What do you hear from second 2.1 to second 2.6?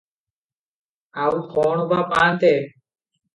ପାଆନ୍ତେ?